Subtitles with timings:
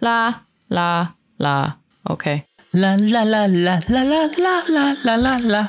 [0.00, 5.68] 啦啦啦，OK，啦啦啦啦啦啦啦啦啦啦啦。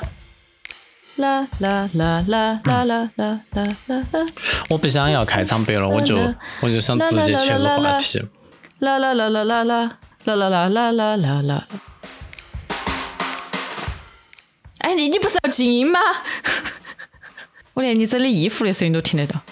[1.16, 3.66] 啦啦啦啦啦啦啦啦啦
[4.12, 4.26] 啦
[4.70, 6.16] 我不想要开场白了，我就
[6.60, 8.26] 我就想直接切入话题。
[8.78, 9.84] 啦啦啦啦啦啦
[10.24, 11.68] 啦啦啦啦啦啦啦。
[14.78, 16.00] 哎，你你不是要静音吗？
[17.74, 19.42] 我连你整理衣服的声音都听得到。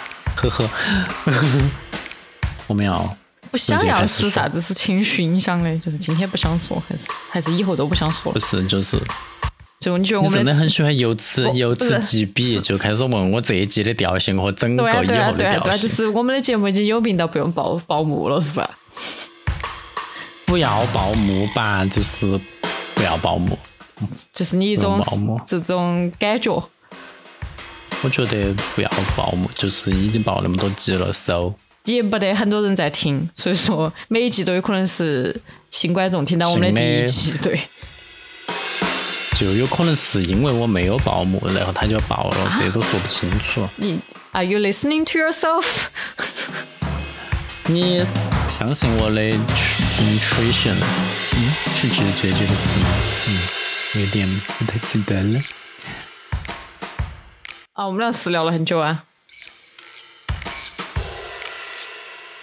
[0.36, 0.70] 呵呵，
[2.68, 3.16] 我们要
[3.50, 4.60] 不想要是啥子？
[4.60, 8.38] 是情绪影响的，就是今天不想说，还是还是以后都不想说不？
[8.38, 9.00] 是，就是
[9.80, 15.88] 就你觉得我们真的很喜欢由此由此及彼，就开始问我这一季的调性和整个以后的啊对啊对啊，就。
[15.88, 18.68] 是我们的节目已经有名到不用报报幕了，是吧？
[20.44, 22.38] 不要报幕吧，就是
[22.94, 23.58] 不要报幕。
[24.32, 25.00] 就是你一种
[25.46, 26.62] 这种感觉。
[28.06, 31.52] 我觉得不要报幕，就是已经报那么多集了，so
[31.86, 35.34] 也不得很多人在听，所以说每一集都有可能是
[35.72, 37.60] 新观众听到我们的第一集，对，
[39.34, 43.68] 就有可能是因为我没有报幕，然后他就报了，啊这都说不清楚。
[43.74, 43.98] 你
[44.30, 45.66] Are you listening to yourself？
[47.64, 48.06] 你
[48.48, 49.20] 相信我的
[49.98, 50.76] intuition？
[51.32, 52.88] 嗯，是直觉这个词吗？
[53.26, 55.40] 嗯，有点不太记得了。
[57.76, 59.04] 啊，我们俩私聊了很久啊。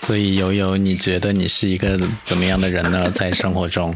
[0.02, 3.10] 所以悠悠，你觉得你是一个怎么样的人呢？
[3.16, 3.92] 在生活中，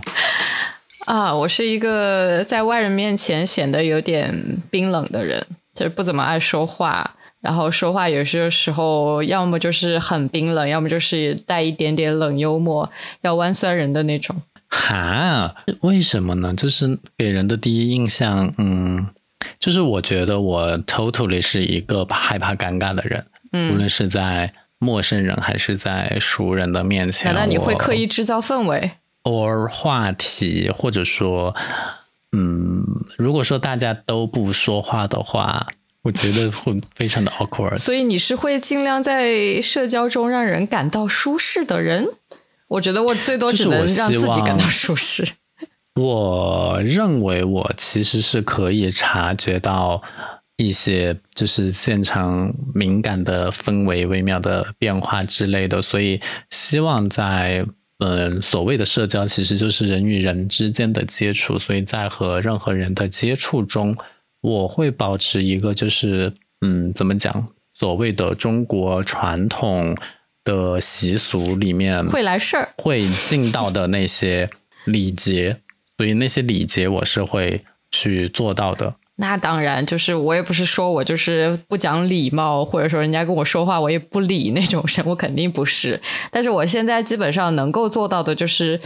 [1.06, 12.90] 啊，我是一个在外人面前显得有点冰冷的人，就是不怎么爱说话，然后说话有些时候要么就是很冰冷，要么就是带一点点冷幽默，
[13.22, 14.42] 要弯酸人的那种。
[14.70, 16.56] 哈，为什么呢？
[16.56, 19.08] 就是给人的第一印象，嗯，
[19.60, 28.92] 就是我觉得我 totally 是一个害怕尴尬的人，无嗯，论是在陌生人还是在熟人的面前，难道你会刻意制造氛围
[29.24, 31.56] ？or 话题，或者说，
[32.32, 32.84] 嗯，
[33.18, 35.68] 如果说大家都不说话的话，
[36.04, 37.78] 我觉得会非常的 awkward。
[37.78, 42.08] 所以你是会尽量在社交中让人感到舒适的人。
[42.70, 45.26] 我觉得我最多只能让自己感到舒适。
[45.98, 50.02] 我认为我其实是可以察觉到
[50.56, 56.20] 一些就是现场敏感的氛围、微妙的变化之类的，所以
[56.50, 57.66] 希望在
[58.00, 63.96] 嗯所谓的社交，其实就是人与人之间的接触，所以在和任何人的接触中，
[64.42, 69.96] 我会保持一个就是嗯怎么讲，所谓的中国传统
[70.44, 74.50] 的习俗里面会来事儿，会尽到的那些
[74.86, 75.60] 礼节，
[75.98, 78.96] 所以那些礼节我是会去做到的。
[79.20, 86.00] 那当然，就是我也不是说我就是不讲礼貌，或者说人家跟我说话我也不理那种人，我肯定不是。
[86.30, 88.80] 但是我现在基本上能够做到的就是，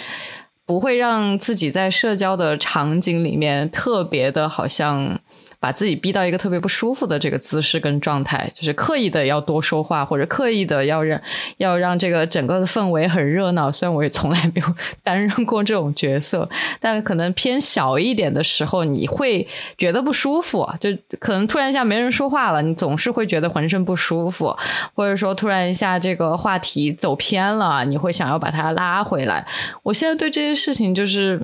[0.72, 5.20] 不会让自己在社交的场景里面特别的，好像
[5.59, 11.22] 把自己逼到一个特别不舒服的这个姿势跟状态，就是刻意的要多说话，或者刻意的要让
[11.58, 13.72] 要让这个整个的氛围很热闹。
[13.72, 16.50] 虽然我也从来没有 担任过这种角色，
[16.80, 19.46] 但可能偏小一点的时候，你会
[19.78, 20.90] 觉得不舒服，就
[21.20, 24.58] 可能突然一下没人说话了，你总是会觉得浑身不舒服，
[24.96, 29.46] 或者说突然一下这个话题走偏了，你会想要把它拉回来。
[29.84, 31.42] 我现在对这些事情就是。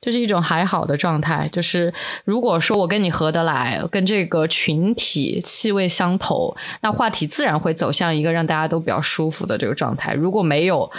[0.00, 1.92] 就是一种还好的状态，就是
[2.24, 10.14] 如果说我跟你合得来，跟这个群体气味相投，那话题自然会走向一个让大家都比较舒服的这个状态。
[10.14, 10.90] 如果没有，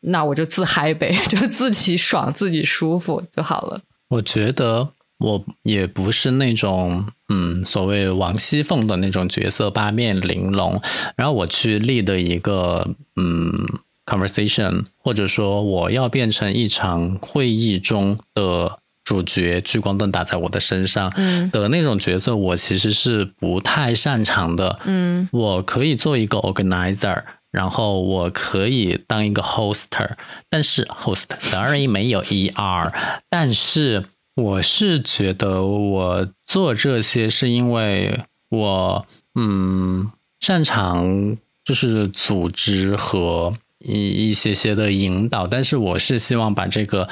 [0.00, 3.82] 那我就自嗨呗， 就自己爽、自己舒服就好了。
[4.08, 10.80] 我觉得我也不是那种嗯所谓王熙凤的那种角色八面玲珑，
[11.14, 24.78] 然后我去立的一个嗯 conversation，或者说我要变成一场会议中的主角，聚光灯打在我的身上嗯的那种角色，我其实是不太擅长的。
[24.84, 30.10] 嗯我可以做一个 organizer，然后我可以当一个 hoster，
[30.48, 32.92] 但是 host sorry 没有 er，
[33.28, 34.04] 但是
[34.36, 40.10] 我是觉得我做这些是因为我嗯
[40.40, 47.08] 擅长就是组织和一一些些的引导，但是我是希望把这个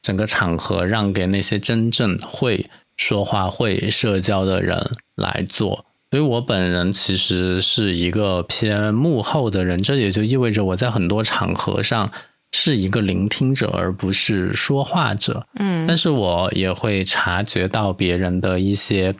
[0.00, 5.84] 整个场合让给那些真正会说话、会社交的人来做。
[6.10, 12.12] 所以我本人其实是一个偏幕后的人，这也就意味着我在很多场合上
[12.52, 15.46] 是一个聆听者，而不是说话者。
[15.58, 19.14] 嗯但是我也会察觉到别人的一些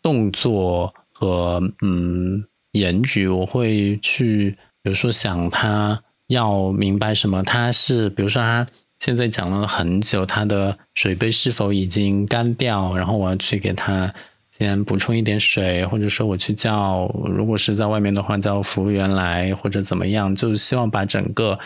[0.00, 8.66] 动作和嗯言语，我会去比如说想他要明白什么，他是比如说他
[8.98, 14.12] 现在讲了很久，他的水杯是否已经干掉，然后我要去给他
[14.56, 21.58] 先补充一点水，或者说我去叫，如果是在外面的话叫服务员来或者怎么样，就希望把整个。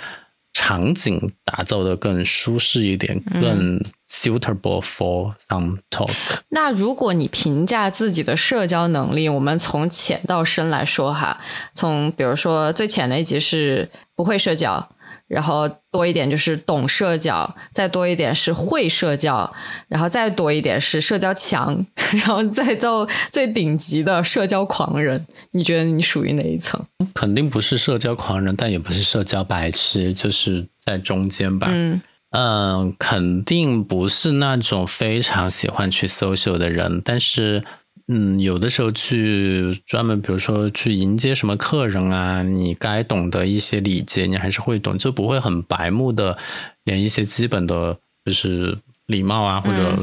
[0.52, 6.12] 场景打造的更舒适一点，更 suitable for some talk。
[6.50, 11.38] 那如果你评价自己的社交能力，我们从浅到深来说哈，
[11.75, 14.90] 从比如说最浅的一级是不会社交。
[15.32, 19.50] 然后多一点就是懂社交，再多一点是会社交，
[19.88, 25.26] 然后再多一点是社交强，然后再到最顶级的社交狂人。
[25.52, 26.84] 你觉得你属于哪一层？
[27.14, 31.69] 肯定不是社交狂人，但也不是社交白痴，就是在中间吧。
[31.70, 32.02] 嗯
[32.32, 37.64] 嗯，肯定不是那种非常喜欢去 social 的人，但是。
[38.08, 46.37] 嗯，有的时候去专门，比如说去迎接什么客人啊，你该懂得一些礼节，你还是会懂，就不会很白目的，
[46.84, 48.76] 连一些基本的，就是
[49.06, 49.96] 礼貌啊，或者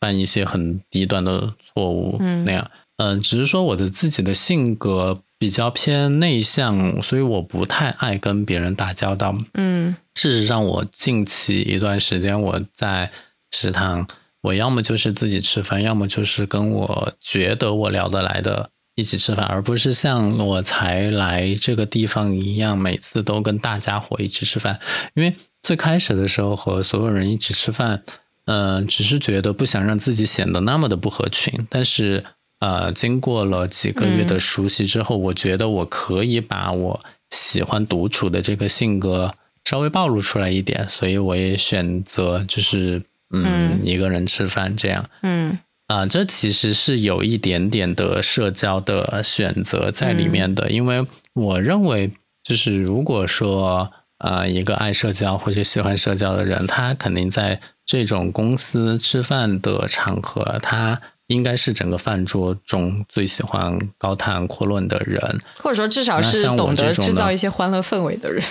[0.00, 2.70] 犯一些很低端的错误那样。
[2.96, 9.36] 嗯，只是说我的自己的性格比较偏内向，所以我不太爱跟别人打交道。
[9.54, 13.10] 嗯，事实上，我近期一段时间我在
[13.52, 14.06] 食堂。
[14.46, 24.78] 我要么就是自己吃饭，要么就是跟我觉得我聊得来的一起吃饭，而不是像我才来这个地方一样，每次都跟大家伙一起吃饭。
[25.14, 28.04] 因为最开始的时候和所有人一起吃饭，
[28.44, 31.66] 嗯，只是觉得不想让自己显得那么的不合群。
[31.68, 32.22] 但是，
[32.60, 37.00] 呃，经过了几个月的熟悉之后，我觉得我可以把我
[37.30, 39.34] 喜欢独处的这个性格
[39.64, 43.02] 稍微暴露出来一点，所以我也选择就是。
[43.44, 45.58] 嗯，一个人吃饭这样，嗯。
[45.88, 52.10] 啊，这其实是有一点点的社交的选择在里面的，因为我认为，
[52.42, 53.88] 就是如果说
[54.18, 68.42] 啊，一个爱社交或者喜欢社交的人，他肯定在这种公司吃饭的场合，他应该是整个饭桌中最喜欢高谈阔论的人，或者说至少是懂得制造一些欢乐氛围的人。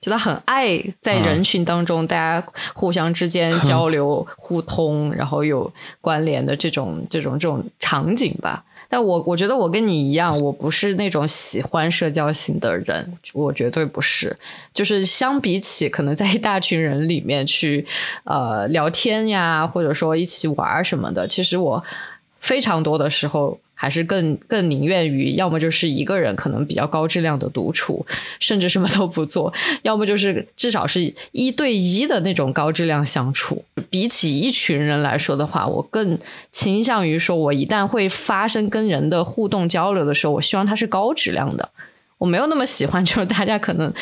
[0.00, 5.70] 就他很爱在人群当中，大家互相之间 交流互通，然后有
[6.00, 8.64] 关联的这种这种这种场景吧。
[8.88, 14.36] 但我我觉得我跟你一样，我不是那种喜欢社交型的人，我绝对不是。
[14.72, 17.84] 就是相比起可能在一大群人里面去
[18.24, 21.84] 呃聊天呀，或者说一起玩什么的，其实我
[22.40, 23.58] 非常多的时候。
[23.78, 28.04] 还是更更宁愿于，要么就是一个人可能比较高质量的独处，
[28.40, 29.52] 甚至什么都不做；
[29.82, 33.62] 要么就是至少是一对一的那种高质量相处。
[33.90, 36.18] 比起一群人来说的话，我更
[36.50, 41.68] 倾向于说，我一旦会发生跟人的互动交流的时候，我希望它是高质量的。
[42.18, 43.92] 我没有那么喜欢，就是大家可能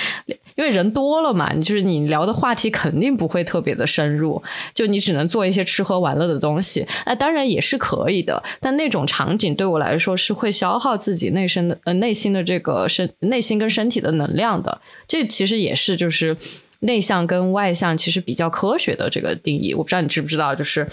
[0.55, 4.41] 因为人多了嘛，你就是你聊的话题肯定不会特别的深入，
[4.73, 6.87] 就你只能做一些吃喝玩乐的东西。
[7.07, 14.81] 那当然也是可以的，但那种场景对我来说是会消耗自己内身的呃内心的这个身内心跟身体的能量的。
[15.09, 16.37] 这其实也是就是
[16.81, 19.75] 内向跟外向其实比较科学的这个定义。
[19.75, 20.87] 我不知道你知不知道，就是。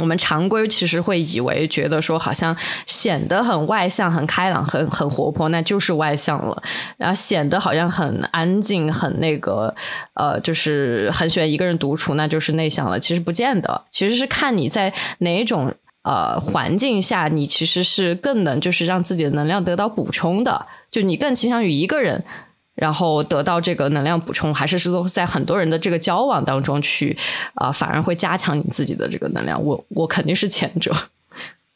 [0.00, 2.56] 我们常规其实会以为觉得说好像
[2.86, 6.56] 显得很外向、很开朗、很很活泼，那就是外向了；
[6.96, 9.74] 然后显得好像很安静、很那个
[10.14, 12.98] 呃，就是很喜欢一个人独处，那就是内向了。
[12.98, 22.24] 其实不见得，其实是看你在哪种呃环境下，你其实是更能就是让自己的能量得到补充的，就你更倾向于一个人。
[22.80, 27.14] 然后得到这个能量补充，还是是说在很多人的这个交往当中去
[27.54, 29.62] 啊，反而会加强你自己的这个能量。
[29.62, 30.90] 我我肯定是前者，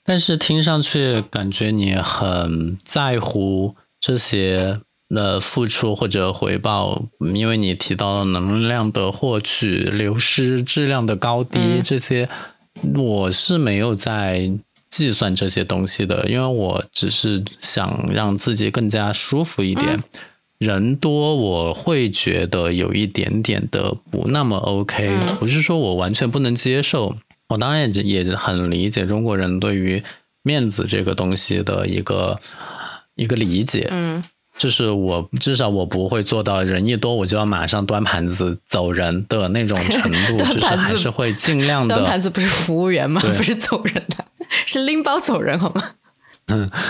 [0.03, 4.81] 但是听上去感觉你很在乎这些
[5.11, 12.27] 的付出或者回报，因为你提到了能量的获取、流失、质量的高低这些，
[12.95, 14.51] 我是没有在
[14.89, 20.03] 计算这些东西的，因为我只是想让自己更加舒服一点。
[20.59, 25.19] 人多，我会觉得有一点点的不那么 OK。
[25.39, 27.17] 不是说我完全不能接受，
[27.49, 30.03] 我当然也也很理解中国人对于
[30.43, 32.41] 面子这个东西的一个
[33.17, 33.89] 一个理解。
[33.91, 34.23] 嗯，
[34.57, 41.97] 就是我至少我不会做到人一多我就要马上端盘子走人的那种程度， 就是还是会尽量的。
[41.97, 43.21] 端盘子不是服务员吗？
[43.21, 44.25] 不是走人的，
[44.65, 45.91] 是拎包走人好吗？
[46.47, 46.71] 嗯。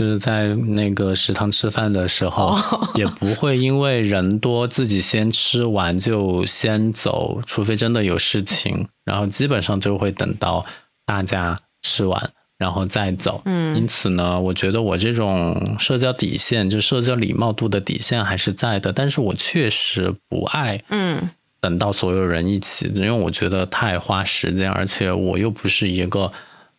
[0.00, 2.56] 就是在那个食堂吃饭的时候，
[2.96, 10.64] 也不会因为人多自己先吃完就先走，除非真的有事情，然后基本上就会等到
[11.04, 13.42] 大家吃完，然后再走。
[13.44, 13.76] 嗯。
[13.76, 21.28] 因此呢，我觉得我这种社交底线，就社交礼貌度的底线还是在的，但是我确实不爱嗯。
[21.60, 26.32] 等到所有人一起，因为我觉得太花时间，而且我又不是一个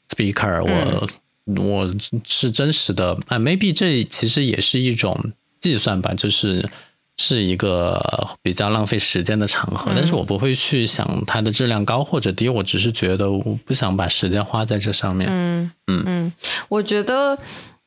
[0.09, 1.07] speaker，我、
[1.45, 1.89] 我
[2.25, 6.69] 是真实的啊，maybe 这其实也是一种计算吧，就是
[7.17, 7.99] 是一个
[8.41, 15.27] 比较浪费时间的场合，但是我不会去想它的质量高或者低，我只是觉得我不想把时间花在这上面。
[15.29, 15.71] 嗯。
[15.87, 16.03] 嗯。
[16.05, 16.33] 嗯，
[16.69, 17.37] 我觉得，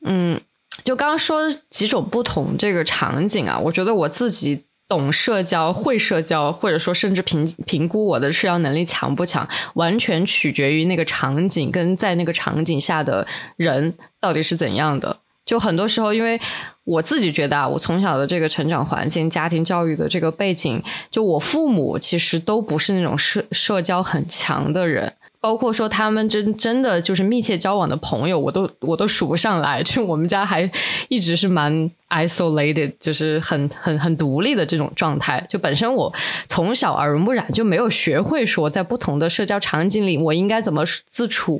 [0.05, 0.39] 嗯，
[0.83, 13.25] 就刚刚说几种不同这个场景啊，我觉得我自己懂社交、会社交，或者说甚至评评估我的社交能力强不强，完全取决于那个场景跟在那个场景下的
[13.57, 15.17] 人到底是怎样的。
[15.45, 16.39] 就很多时候，因为
[16.83, 25.13] 我自己觉得啊，我从小的这个成长环境、家庭教育的这个背景，就我父母其实都不是那种社社交很强的人。
[25.39, 29.83] 包括说他们真真的就是密切交往的朋友，我都我都数不上来。
[29.83, 30.67] 就我们家还
[31.07, 35.45] 一直是蛮 isolated，就是很很很独立的这种状态。
[35.49, 36.13] 就本身我
[36.47, 41.59] 从小耳濡目染，就没有学会说在不同的社交场景里，我应该怎么自处，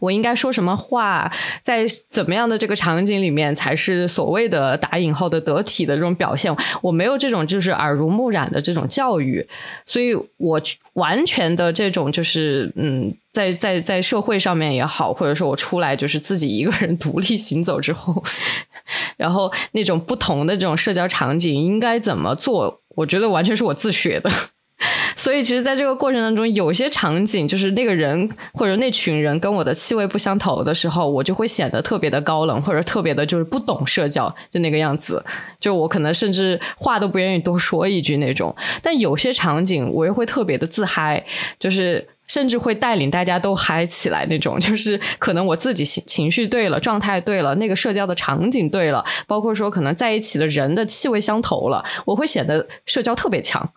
[0.00, 1.30] 我应该说什么话，
[1.62, 6.54] 在怎么样的这个场景里面才是所谓的打引号的得体的这种表现。
[6.80, 9.44] 我没有这种就是耳濡目染的这种教育，
[9.84, 10.60] 所以我
[10.92, 13.12] 完全的这种就是嗯。
[13.32, 18.22] 在在在社会上面也好，或者说我出来就是自己一个人 独立行走之后，
[19.16, 24.30] 然后那种不同的这种社交场景应该怎么做，我觉得完全是我自学的。
[25.16, 35.24] 所以其实，在这个过程当中，有些场景就是那个人或者那群人跟我的气味不相投的时候，我就会显得特别的高冷，或者特别的就是不懂社交，就那个样子。
[35.58, 38.54] 就我可能甚至话都不愿意多说一句那种。
[38.80, 41.24] 但有些场景，我又会特别的自嗨，
[41.58, 42.08] 就是。
[42.28, 53.68] 甚至会带领大家都嗨起来那种，就是可能我自己情情绪对了，状态对了，那个社交的场景对了，包括说可能在一起的人的气味相投了，我会显得社交特别强。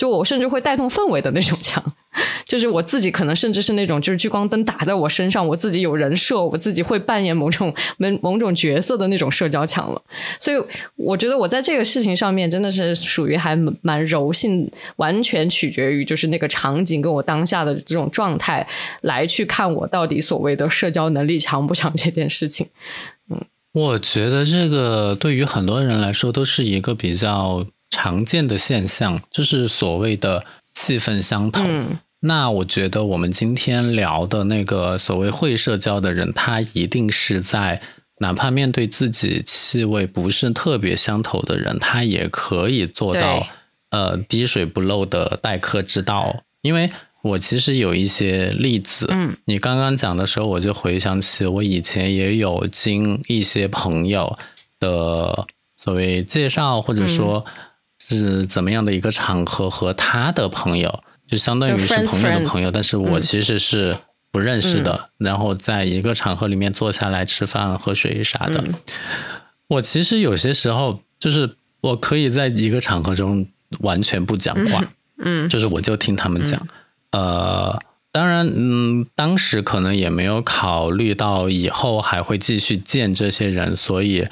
[0.00, 1.92] 就我甚至会带动氛围的那种强，
[2.46, 10.00] 就是我自己可能甚至是那种就是聚光灯打在我身上，我自己有人设，我自己会扮演某种某某种角色的那种社交强了。
[10.38, 10.56] 所以
[10.96, 18.66] 我觉得我在这个事情上面真的是属于还蛮柔性，完全取决于就是那个场景跟我当下的这种状态
[19.02, 22.66] 来去看我到底所谓的社交能力强不强这件事情。
[23.28, 23.38] 嗯，
[23.74, 27.66] 我觉得这个对于很多人来说都是一个比较。
[27.90, 30.44] 常见的现象就是所谓的
[30.74, 31.64] 气氛相投。
[31.66, 37.82] 嗯、那我觉得我们今天聊的那个所谓会社交的人，他一定是在
[38.18, 43.46] 哪怕面对自己气味不是特别相投的人，他也可以做到
[43.90, 46.44] 呃滴水不漏的待客之道。
[46.62, 46.90] 因为
[47.22, 54.38] 我其实有一些例子，嗯，你刚刚讲的时候，我就回想起我以前也有经一些朋友
[54.78, 57.44] 的所谓介绍，或者说。
[58.16, 63.96] 是怎么样的一个场合和他的朋友，就相当于是朋友的朋友，但是我其实是
[64.30, 65.10] 不认识的。
[65.18, 68.62] 然后在一个场合里面坐下来吃饭、喝水啥的。
[69.68, 73.46] 我其实有些时候就是我可以在一个场合中
[73.78, 74.84] 完全不讲话，
[75.18, 76.66] 嗯，就是我就听他们讲。
[77.12, 84.26] 呃，当然，嗯，当时可能也没有考虑到以后还会继续见这些人，所以。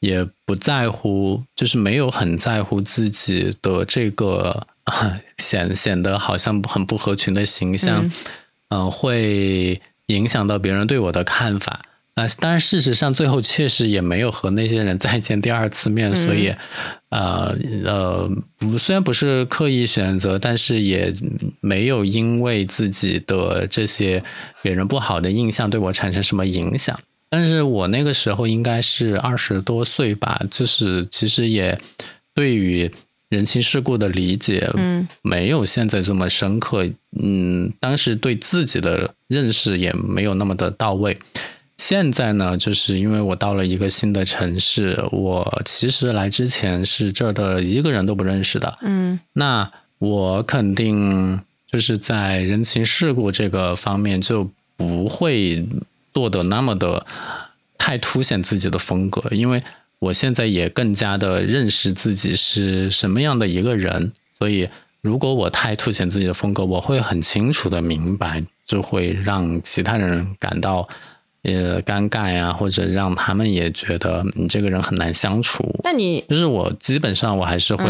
[0.00, 4.66] 也不在乎，就是没有很在乎自己的这个
[5.38, 8.10] 显显得好像很不合群的形象，
[8.70, 11.82] 嗯，会影响到别人对我的看法。
[12.14, 16.52] 啊，当然，事实上最后确实也没有和那些人 再见第二次面，所以，
[17.10, 18.28] 呃呃，
[18.58, 21.12] 不，虽然不是刻意选择，但是也
[21.60, 24.22] 没有因为自己的这些
[24.62, 26.98] 给人不好的印象对我产生什么影响。
[27.32, 31.80] 但是我那个时候应该是二十多岁吧，就是其实也
[32.34, 32.90] 对于
[33.28, 36.84] 人情世故的理解，嗯，没有现在这么深刻，
[37.22, 41.16] 嗯，当时对自己的认识也没有那么的到位。
[41.78, 55.64] 现在呢，就是因为我到了一个新的城市，我其实来之前是这儿的一个人都不认识的，嗯，那我肯定就是在人情世故这个方面就不会。
[56.12, 57.06] 做的那么的
[57.78, 59.62] 太凸显自己的风格，因为
[59.98, 64.68] 我现在也更加的认识自己是什么样的一个人，所以
[65.00, 70.88] 如果我太凸显自己的风格，我会很清楚的明白，就会让其他人感到
[71.42, 75.80] 呃尴尬呀，或者让他们也觉得你这个人很难相处。
[75.84, 77.84] 那你就是我基本上我还是会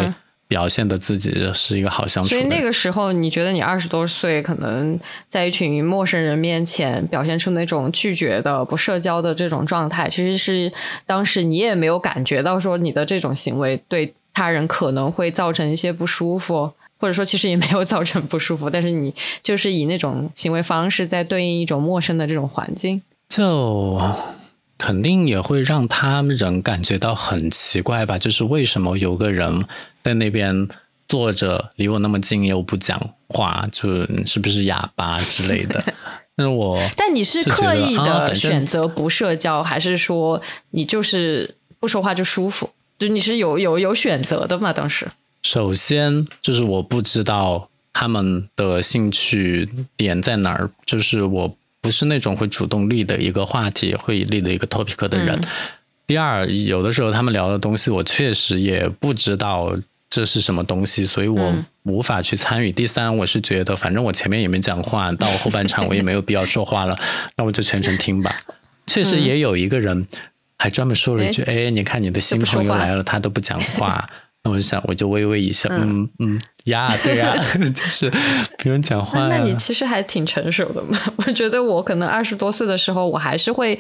[0.51, 2.31] 表现的自己是一个好相处。
[2.31, 10.73] 所以那个时候，你觉得你二十多岁，可能在一群陌生人面前表现出那种拒绝的、不社交的这种状态，其实是
[11.07, 19.15] 当时你也没有感觉到说你的这种行为对他人可能会造成一些不舒服，或者说其实也没有造成不舒服，但是你
[19.45, 24.03] 就是以那种行为方式在对应一种陌生的这种环境，就。
[24.83, 28.17] 肯定也会让他们人感觉到很奇怪吧？
[28.17, 29.67] 就是为什么有个人
[30.03, 30.69] 在那边
[31.09, 35.83] 坐着，离我那么近又不讲话，就是不是哑巴之类的？
[36.37, 40.41] 那我 但你是刻意的选择不社交，还是说
[40.71, 42.71] 你就是不说话就舒服？
[42.99, 44.73] 就你是有有有选择的吗？
[44.73, 45.09] 当时
[45.43, 51.57] 首先就是我不知道他们的兴趣点在哪儿，就是我。
[51.83, 55.41] 不是那种会主动立的一个话题，会立的一个 topic 的人。
[56.11, 59.73] 第二，有的时候他们聊的东西，我确实也不知道
[60.09, 62.73] 这是什么东西，所以我无法去参与。
[62.73, 66.99] 第三，我是觉得反正我前面也没讲话，到后半场我也没有必要说话了，
[67.39, 68.35] 那我就全程听吧。
[68.89, 70.05] 确实也有一个人
[70.59, 74.05] 还专门说了一句：“哎，你看你的新朋友来了， 他都不讲话。
[74.43, 77.37] ”那我就想，我就微微一笑，嗯嗯呀，对呀，
[77.73, 78.11] 就是
[78.59, 79.29] 不用讲话。
[79.29, 80.99] 那你其实还挺成熟的嘛？
[81.25, 83.79] 我觉得我可能二十多岁的时候，我还是会。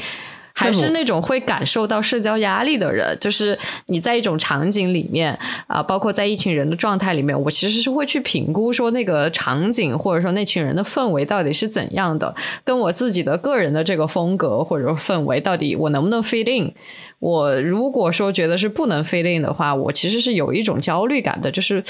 [0.55, 16.73] 还是那种会感受到社交压力的人，就是你在一种场景里面啊，包括在一群人的状态里面，我其实是会去评估说那个场景或者说那群人的氛围到底是怎样的，跟我自己的个人的这个风格或者说氛围到底我能不能 fit in。
[17.19, 21.83] 我如果说觉得是不能 fit in 的话，我其实是有一种焦虑感的，就是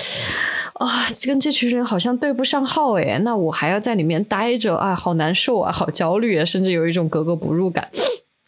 [0.74, 7.88] 啊，跟这群人好像对不上号诶，那我还要在里面待着啊，好难受啊，好焦虑啊，甚至有一种格格不入感。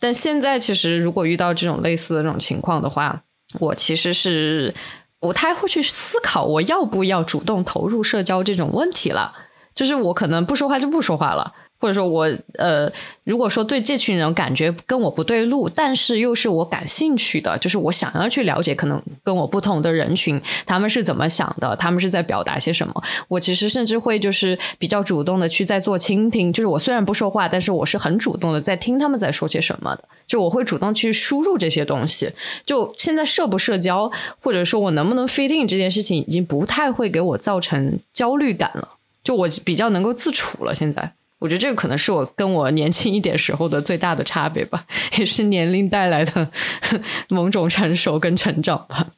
[0.03, 3.23] 但现在其实，如果遇到这种类似的这种情况的话，
[3.61, 4.75] 我其实是
[5.21, 9.33] 不太会去思考我要不要主动投入社交这种问题了。
[9.77, 11.55] 就是我可能不说话就不说话了。
[11.83, 12.89] 或者说，我呃，
[13.25, 23.03] 如果说对这群人感觉跟我不对路，但是又是我感兴趣的，就是我想要去了解，可能跟我不同的人群他们是怎么想的，他们是在表达些什么。
[23.27, 30.05] 我其实甚至会就是比较主动的去在做倾听，就是我虽然不说话，但是我是很主动的在听他们在说些什么的。
[30.29, 32.31] 就我会主动去输入这些东西。
[32.65, 34.09] 就现在社不社交，
[34.41, 38.91] 或者说我能不能 fit in 这件事情，已经不太会给我造成焦虑感了。
[39.25, 41.15] 就我比较能够自处了，现在。
[41.43, 44.85] 我觉得这个可能是我跟我年轻一点时候的最大的差别吧，
[45.19, 46.49] 也是年龄带来的
[47.31, 49.09] 某种成熟跟成长吧。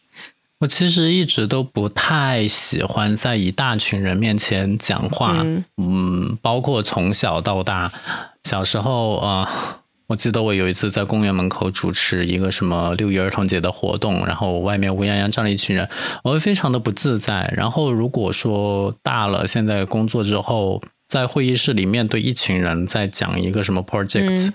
[0.60, 5.44] 我其实一直都不太喜欢在一大群人面前讲话，
[5.76, 7.92] 嗯，包括从小到大，
[8.44, 9.46] 小时候啊，
[10.06, 15.86] 我记得我有一次在公园门口主持一个什么六一儿童节的活动，然后外面乌泱泱站了一群人，
[16.22, 17.52] 我会非常的不自在。
[17.54, 20.80] 然后如果说大了，现在工作之后。
[21.08, 24.52] 在会议室里面对一群人在讲一个什么 project，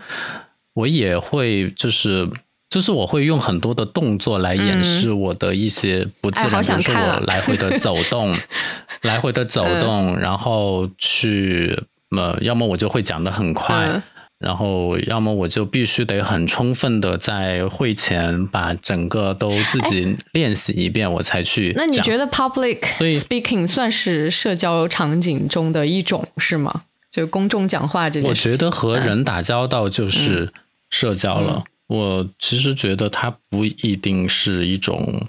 [0.73, 2.29] 我也会就是
[2.69, 8.35] 就是我会用很多的动作来掩饰我的一些不自然，比如说我来回的走动，
[9.03, 11.81] 来回的走动，然后去
[12.11, 14.01] 呃，要么我就会讲的很快。
[14.39, 21.73] 然后，要么我就必须得很充分的在会前把整个都自己练习一遍，我才去。
[21.75, 22.79] 那你觉得 public
[23.19, 26.83] speaking 算是社交场景中的一种是吗？
[27.11, 28.49] 就公众讲话这件事？
[28.49, 30.53] 我觉得和人打交道就是
[30.89, 31.65] 社交了。
[31.87, 35.27] 我其实觉得它不一定是一种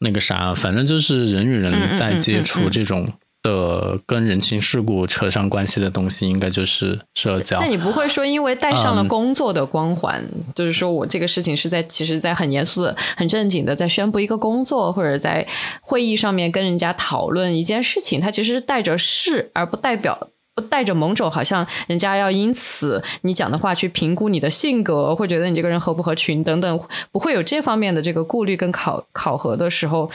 [0.00, 3.10] 那个啥，反正就是人与人在接触这种。
[3.42, 7.58] 的跟人情世故扯上关系的东西，应该就是社交。
[7.60, 10.24] 那你不会说，因为带上了工作的光环，
[10.54, 15.46] 就是说我这个事情是在，其实，在很严肃的、很正经的在宣布一个工作，或者在
[15.80, 30.10] 会议上面跟人家讨论一件事情，它其实是带着事，而不代表不带着某种好像人家要因此你讲的话去评估你的性格，会觉得你这个人合不合群等等，不会有这方面的这个顾虑跟考考核的时候，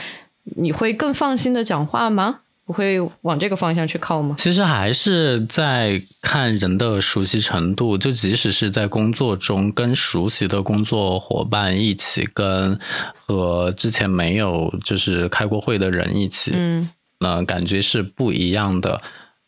[0.56, 2.40] 你会更放心的讲话吗？
[2.68, 4.34] 不会往这个方向去靠吗？
[4.36, 7.96] 其实还是在看人的熟悉程度。
[7.96, 12.78] 就即使是在工作中跟熟悉的工作伙伴一起，跟
[13.26, 19.00] 和之前没有就是开过会的人一起，嗯，那感觉是不一样的。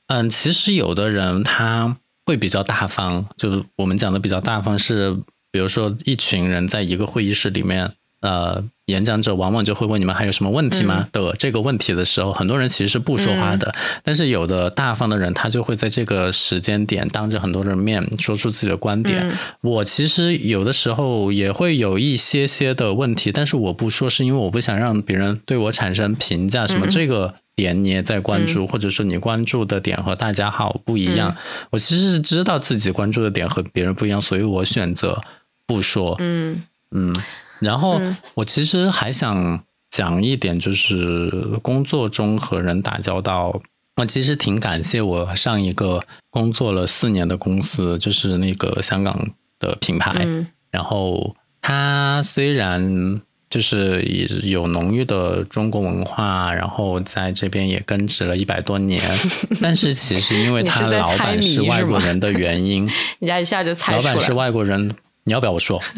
[0.07, 5.15] 嗯，其实有的人他会比较大方，就是我们讲的比较大方是，
[5.53, 7.93] 比如说一群人在一个会议室里面。
[8.21, 11.09] 呃，演讲者往往就会问你们还有什么问题吗？
[11.11, 13.75] 的这个问题的时候，很多人其实是不说话的。
[14.05, 19.33] 但是有的大方的人，他就会在这个时间点当着很多人面说出自己的观点。
[19.63, 26.67] 我其实有的时候也会有一些些的问题，但是我不说，是因为我不想让别人对我产生评价。
[26.67, 31.35] 什么这个点你也在关注，或者说你关注的点和大家好不一样。
[31.71, 35.23] 我其实是知道自己关注的点和别人不一样，所以我选择
[35.65, 36.17] 不说。
[36.19, 37.17] 嗯嗯。
[37.61, 38.01] 然后
[38.35, 41.31] 我其实还想讲一点，就是
[41.63, 43.61] 工作中和人打交道，
[43.97, 50.27] 我其实挺感谢我上一个工作了四年的公司，就是那个香港的品牌。
[50.71, 53.21] 然后它虽然
[53.51, 54.01] 就是
[54.45, 59.03] 有浓郁的中国文化，然后在这边也根植了一百多年，
[59.61, 62.87] 但是其实因为他老板是外国人的原因，
[63.19, 64.89] 人家一下就猜出来，老板是外国人，
[65.25, 65.83] 你要不要我说？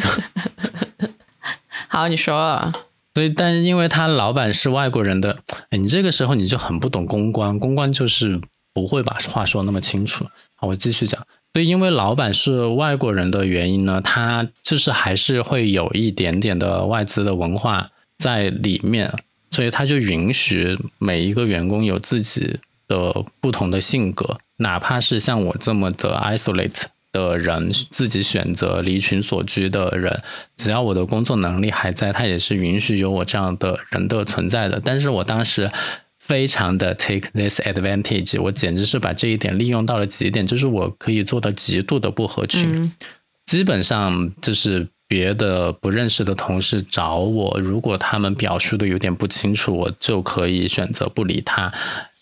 [1.92, 2.72] 好，你说。
[3.14, 8.40] 所以，但是因为他老板是外国人的，哎，你这个时候你就很不懂公关，公关就是
[8.72, 10.26] 不会把话说那么清楚。
[10.56, 11.20] 好，我继续讲。
[11.52, 19.12] 所以，因为老板是外国人的原因呢，他就是还是会有一点点的外资的文化在里面，
[19.50, 26.84] 所以他就允许每一个员工有自己的不同的性格，哪怕是像我这么的 isolate。
[27.12, 30.22] 的人自己选择离群所居的人，
[30.56, 34.80] 只要我的工作能力还在，他也是允许有我这样的人的存在的。
[34.82, 35.70] 但是我当时
[36.18, 42.90] 非常的 take this advantage，我简直是把这一点利用到了极点，就是我可以做到极度的不合群。
[43.44, 51.70] 基本上就是别的不认识的同事找我，如果他们表述的有点不清楚，我就可以选择不理他，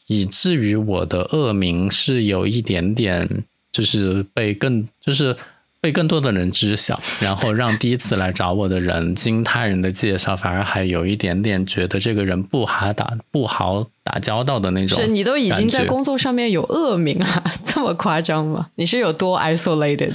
[0.09, 3.45] 以至于我的恶名是有一点点。
[3.73, 5.37] 就是被更就是
[5.81, 15.01] 被更多的人知晓，然后让第一次来找我的人经他人的介绍，反而还有一点点觉得这个人不好打不好打交道的那种。
[15.01, 18.69] 是你都已经在工作上面有恶名了， 这么夸张吗？
[18.75, 20.13] 你是有多 isolated？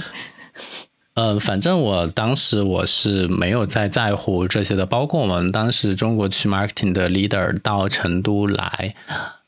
[1.14, 8.94] 呃，反正我当时我是没有在在乎这些的，包括我们当时中国区 marketing 的 leader 到成都来，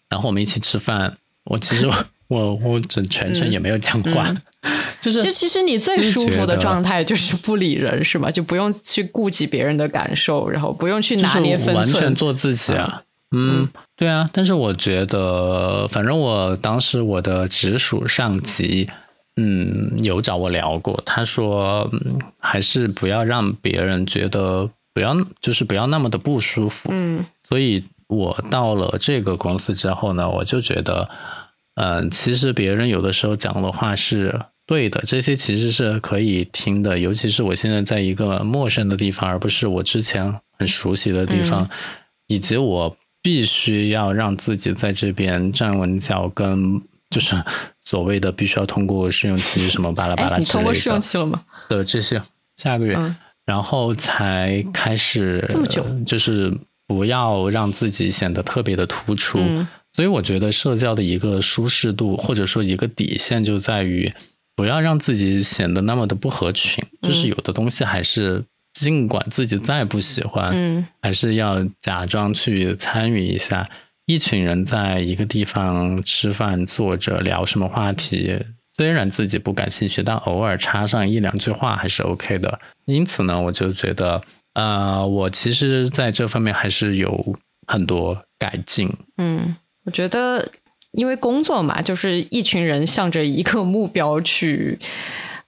[0.09, 1.89] 然后我们一起吃饭，我其实。
[2.29, 4.35] 我我整全程也没有讲话，
[5.01, 8.31] 就是就其实你最舒服的状态就是不理人是吗？
[8.31, 13.03] 就不用去顾及别人的感受，然后不用去拿捏分寸，完全做自己啊。
[13.35, 14.29] 嗯，对啊。
[14.33, 18.89] 但是我觉得，反正我当时我的直属上级，
[19.37, 21.91] 嗯，有找我聊过，他说
[22.39, 26.91] 还是不要让别人觉得不要，就是不要那么的不舒服。
[26.93, 31.09] 嗯，所以我到了这个公司之后呢，我就觉得。
[31.81, 34.37] 嗯，其实别人有的时候讲的话是
[34.67, 36.99] 对的，这些其实是可以听的。
[36.99, 41.71] 尤其是我现在在一个陌生的地方，而不是我之前很熟悉的地方，
[42.27, 47.41] 以及我必须要让自己在这边站稳脚跟，就是
[47.85, 50.45] 所谓的必须要通过试用期什么巴拉巴拉之类的。
[50.45, 51.45] 你通过试用期了吗？
[51.69, 52.21] 的这些
[52.57, 52.99] 下个月，
[53.47, 56.53] 然后才开始这么久，就是
[56.89, 59.39] 不要让自己显得特别的突出。
[59.99, 64.15] 所以我觉得社交的一个舒适度，或者说一个底线，就在于
[64.55, 66.85] 不要让自己显得那么的不合群。
[67.03, 73.69] 就是有的东西还是尽管自己再不喜欢，嗯，还是要假装去参与一下。
[74.07, 78.39] 一群人在一个地方吃饭，坐着聊什么话题，
[78.77, 82.61] 虽然自己不感兴趣，但偶尔插上一两句话还是 OK 的。
[82.85, 84.23] 因此呢，我就觉得，
[84.55, 87.35] 呃，我其实在这方面还是有
[87.67, 89.57] 很多改进，嗯。
[89.89, 90.47] 我觉得，
[90.93, 94.79] 因为工作嘛，就是一群人向着一个目标去，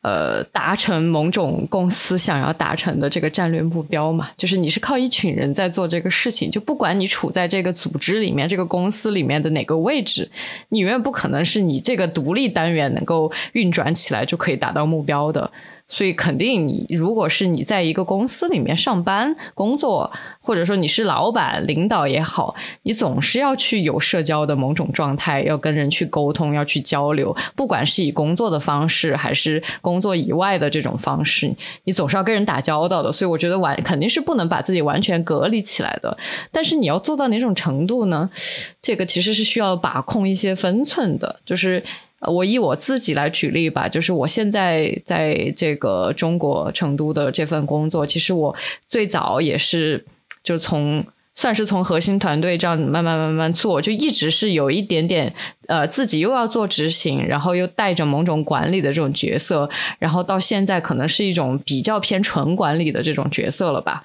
[0.01, 4.31] 呃，达成某种公司想要达成的这个战略目标嘛。
[4.39, 10.31] 就是你是靠一群人在做这个事情，就不管你处在这个组织里面、这个公司里面的哪个位置，
[10.71, 15.53] 你永远不可能是你这个独立单元能够运转起来就可以达到目标的。
[15.91, 27.37] 所以肯定，你如果是你在一个公司里面上班工作，或者说你是老板、领导也好，你总是要去有社交的某种状态，要跟人去沟通，要去交流。
[27.57, 33.11] 不管是以工作的方式，还是工作以外的这种方式，你总是要跟人打交道的。
[33.11, 36.17] 所以我觉得完肯定是不能把自己完全隔离起来的。
[36.53, 38.31] 但是你要做到哪种程度呢？
[38.81, 41.83] 这个其实是需要把控一些分寸的，就是。
[42.21, 48.55] 呃我以我自己来举例吧，就是我现在在这个中国成都的这份工作，其实我
[48.89, 50.07] 最早也是
[50.43, 51.05] 就从
[51.35, 55.33] 算是从核心团队这样慢慢慢慢做，就一直是有一点点
[55.69, 64.03] 呃自己又要做执行，然后又带着某种管理的这种角色，然后到现在可能是一种比较偏纯管理的这种角色了吧。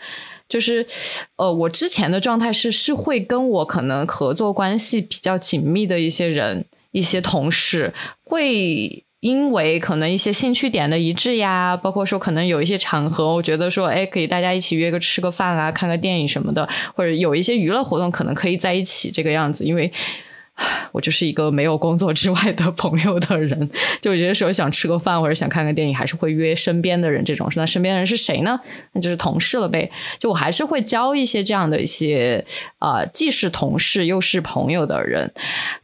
[0.47, 0.85] 就是
[1.37, 9.03] 呃，我之前的状态是是会跟我可能合作关系比较紧密的一些人、一些同事会。
[9.21, 19.91] 因为可能一些兴趣点的一致呀，包括说可能有一些场合，我觉得说，哎，可以大家一起约个吃个饭啊，看个电影什么的，或者有一些娱乐活动，可能可以在一起这个样子，因为。
[20.93, 23.69] 我就是一个没有工作之外的朋友的人，
[24.01, 27.23] 就有些时候想吃个饭或者想看个电影，还是会约身边的人。
[27.25, 28.59] 这种那身边的人是谁呢？
[28.93, 29.91] 那就是同事了呗。
[30.17, 32.45] 就我还是会交一些这样的一些
[32.79, 35.33] 啊，既是同事又是朋友的人。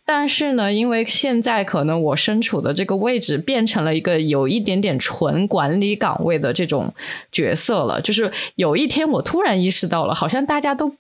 [0.06, 6.94] 但是呢，因为现在可能我身处的这个位置变成了一个有一点点纯管理岗位的这种
[7.32, 8.00] 角色了。
[8.00, 10.96] 就是有一天我突然意识到了，好像大家都。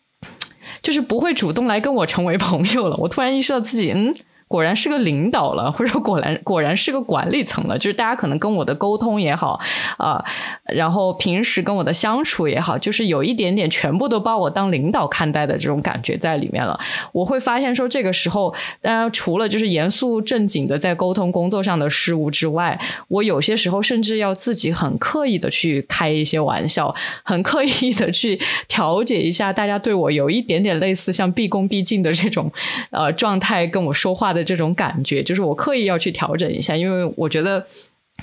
[0.81, 2.95] 就是不会主动来跟我成为朋友了。
[2.97, 4.13] 我突然意识到自己，嗯。
[4.51, 7.77] 果然是个领导了， 或者果然果然是个管理层了。
[7.79, 9.57] 就是大家可能跟我的沟通也好
[9.97, 10.21] 啊，
[10.65, 16.77] 然后平时跟我的相处也好，就是有一点点全部都把我当领导看待的这种感觉在里面了。
[17.13, 28.37] 我会发现说，这个时候，当然除了就是严肃正经的在沟通工作上的事物之外，我有些时候甚至要自己很刻意的去开一些玩笑，很刻意的去
[28.67, 32.51] 调节一下大家对我有一点点类似像毕恭毕敬的这种
[32.91, 34.40] 呃状态跟我说话的。
[34.43, 37.65] 这种感觉，就是我刻意要去调整一下，因为我觉得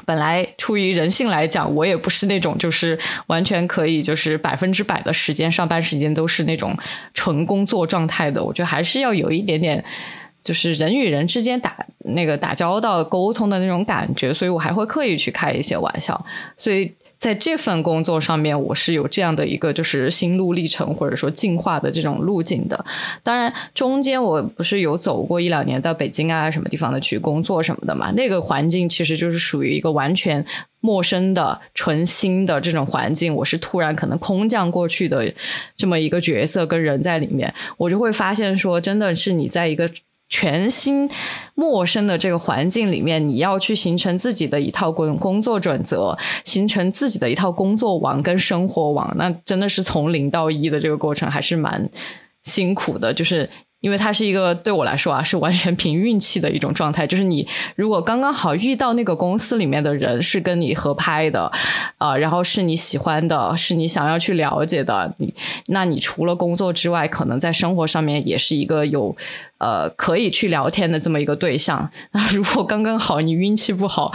[0.04, 6.76] 本来出于人性来讲，我也不是那种就是完全可以就是百分之百的时间上班时间都是那种
[7.14, 8.42] 纯工作状态的。
[8.42, 9.85] 我觉得还是要有一点点，
[10.44, 16.24] 就是人与人之间打那个打交道、沟通的那种感觉，所以我还会刻意去开一些玩笑，
[16.57, 16.94] 所以。
[17.18, 22.85] 在这份工作上面，我是有这样的一个就是心路历程，或者说进化的这种路径的。
[23.22, 28.12] 当然，中间我不是有走过一两年到北京啊什么地方的去工作什么的嘛？
[28.12, 30.44] 那个环境其实就是属于一个完全
[30.81, 33.35] 陌生的、纯新的这种环境。
[33.35, 35.33] 我是突然可能空降过去的
[35.76, 39.90] 这么一个角色跟人在里面，我就会发现说，真的是你在一个。
[40.29, 41.11] 全新、
[41.55, 51.88] 陌生的这个环境里面，你要去形成自己的一套工工作准则，形成自己的一套工作网跟生活网，那真的是从零到一的这个过程，还是蛮
[52.43, 53.12] 辛苦的。
[53.12, 53.49] 就是。
[53.81, 57.07] 因为它是一个对我来说啊，是完全凭运气的一种状态。
[57.07, 61.53] 就是你如果刚刚好遇到那个公司里面的人是跟你合拍的，
[61.97, 65.33] 啊，然后是你喜欢的，是你想要去了解的，你
[65.67, 69.14] 那你除了工作之外，可能在生活上面也是一个有
[69.59, 71.88] 呃可以去聊天的这么一个对象。
[72.11, 74.12] 那如果刚刚好你运气不好，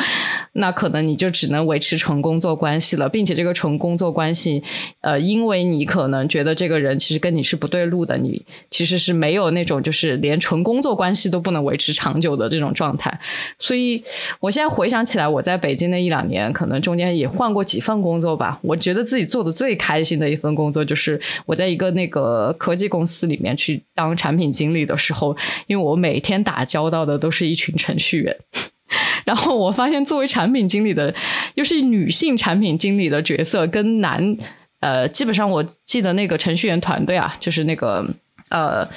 [0.53, 4.62] 那可能你就只能维持纯工作关系了，并且这个纯工作关系，
[5.01, 9.53] 呃，因为你可能觉得这个人其实跟你是不对路的，你其实是没有。
[9.53, 13.19] 那种就是连纯工作关系都不能维持长久的这种状态，
[13.60, 14.01] 所以
[14.39, 18.58] 我现在回想起来，我在北京的一两年，可能中间也换过几份工作吧。
[18.63, 25.32] 我觉得自己做的最开心的一份工作，就是我在一个那个科技公司里面去当产品经理的时候，
[25.67, 28.37] 因为我每天打交道的都是一群程序员，
[29.25, 31.13] 然后我发现作为产品经理的，
[31.55, 34.37] 又是女性产品经理的角色，跟男
[34.79, 38.05] 呃，基本上我记得那个程序员团队啊，就是那个
[38.49, 38.87] 呃。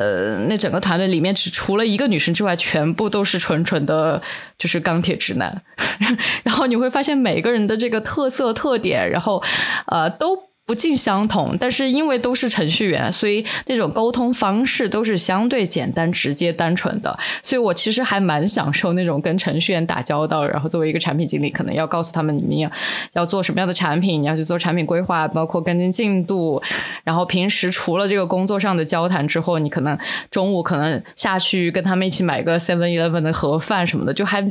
[0.00, 4.22] 呃，那整个团队里面只除了一个女生之外，全部都是纯纯的，
[4.56, 5.60] 就是钢铁直男。
[6.44, 9.42] 然后你会发现每个人的这个特色特点，然后
[9.86, 10.47] 呃都。
[10.68, 17.18] 不尽相同，但是因为都是程序员，所以那种沟通方式都是相对简单、直接、单纯的。
[17.42, 20.46] 所以我其实还蛮享受那种跟程序员打交道。
[20.46, 22.70] 然后作为一个产品经理，可能要告诉他们你们要
[23.14, 26.62] 要做什么样的产品，你要去做产品规划，包括跟进进度。
[27.02, 29.98] 然后平时除了这个工作上的交谈之后，你可能
[30.30, 34.46] 中午可能下去跟他们一起买个 Seven Eleven 的盒饭什么的，就还。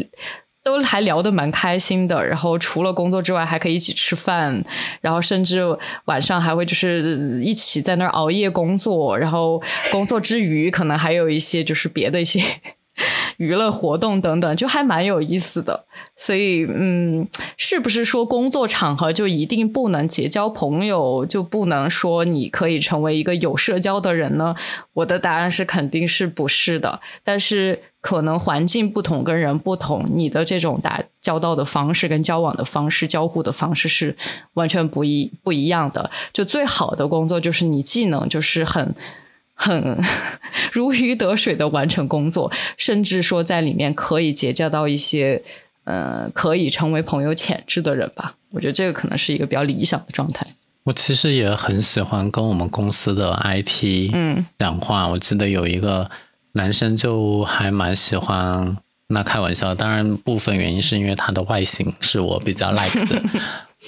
[0.67, 4.62] 都还聊得蛮开心的，然后除了工作之外，还可以一起吃饭，
[4.99, 5.63] 然后甚至
[6.06, 12.41] 晚上还会就是一起在那儿熬夜工作，然后工作之余可能还有一些就是别的一些。
[13.38, 15.86] 娱乐活动等等，就还蛮有意思的。
[16.17, 24.56] 所以，嗯，是不是说工作场合就一定不能结交朋友，就不能说你可以成为一个有社交的人呢？
[24.93, 26.99] 我的答案是肯定是不是的。
[27.23, 34.15] 但是，可能环境不同，跟人不同，你的这种打交道的方式、跟交往的方式、交互的方式是
[34.54, 36.10] 完全不一不一样的。
[36.32, 38.96] 就最好的工作，就是你技能就是很。
[39.60, 40.00] 很
[40.72, 45.41] 如鱼得水的完成工作，甚至说在里面可以结交到一些
[45.84, 48.36] 呃可以成为朋友潜质的人吧。
[48.52, 50.46] 我觉得这个可能是一个比较理想的状态。
[50.84, 55.08] 我其实也很喜欢跟我们公司的 IT 嗯讲话。
[55.08, 56.08] 我记得有一个
[56.58, 58.76] 男生就还蛮喜欢
[59.08, 63.22] 那开玩笑，当然部分原因是因为他的外形是我比较 like 的，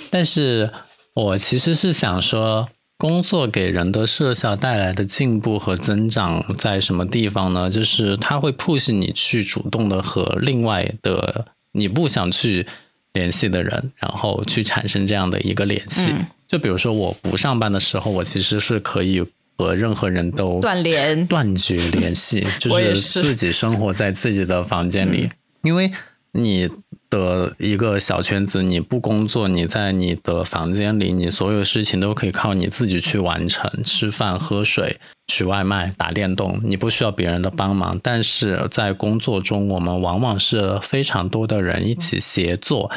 [0.10, 0.72] 但是
[1.14, 2.70] 我其实是想说。
[3.02, 7.70] 工作给人的社效带来的进步和增长在什么地方呢？
[7.70, 12.68] 就是他会 push 你去主动的和另外的你不想去
[13.14, 16.14] 联系的人，然后去产生这样的一个联系。
[16.46, 19.24] 就比如说我不上班的时候，我其实是可以
[19.60, 25.30] 和任何人都断联、断绝联系， 就是自己生活在自己的房间里，
[25.64, 25.92] 因为
[26.32, 26.70] 你。
[27.12, 38.00] 的一个小圈子，你不工作，你在你的房间里，你所有事情都可以靠你自己去完成，吃饭、喝水、取外卖、打电动，你不需要别人的帮忙。
[38.04, 42.92] 但是在工作中，我们往往是非常多的人一起协作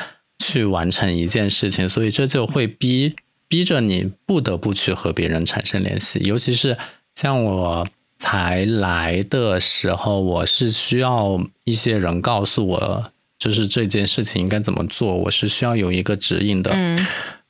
[0.44, 3.16] 去完成一件事情，所以这就会逼
[3.52, 6.20] 逼着你不得不去和别人产生联系。
[6.20, 6.78] 尤其是
[7.14, 7.86] 像我
[8.18, 13.12] 才来的时候，我是需要一些人告诉我。
[13.38, 16.72] 就是这件事情应该怎么做，我是需要有一个指引的，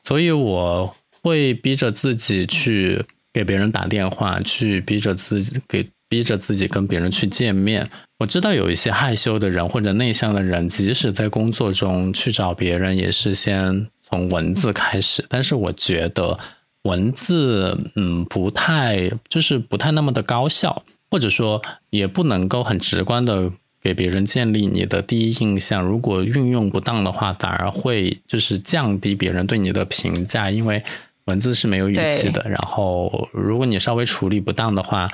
[0.02, 7.88] 所以我会逼着自己去给别人打电话，去逼着自己给逼着自己跟别人去见面。
[8.18, 15.24] 我知道有一些害羞的人或者内向的人，即使在工作中去找别人，也是先从文字开始。
[15.28, 16.38] 但是我觉得
[16.82, 23.50] 文字，嗯，不太就是不太那么的高效，或者说也不能够很直观的。
[23.84, 30.84] 给别人建立你的第一印象，如果运用不当的话，反而会就是降低别人对你的评价，因为
[31.24, 32.48] 文字是没有语气的。
[32.48, 35.10] 然后，如果你稍微处理不当的话，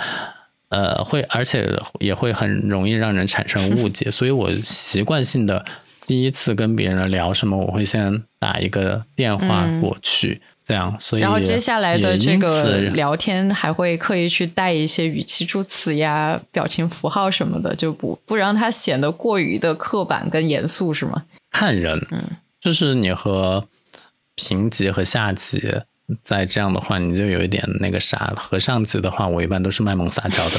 [0.69, 4.11] 呃，会而且也会很容易让人产生误解。
[4.11, 5.65] 所以我习惯性的
[6.09, 10.41] 第一次跟别人聊什么，我会先打一个电话过去。
[10.65, 21.23] 这样，所以然后接下来的这个聊天还会刻意去带一些语气助词呀、表情符号什么的，就不不让它显得过于的刻板跟严肃，是吗？
[21.51, 22.23] 看人，嗯，
[22.61, 23.67] 就是你和
[24.35, 25.59] 平级和下级
[26.23, 30.57] 在这样的话，你就有一点那个啥；和上级的话，我一般都是卖萌撒娇的。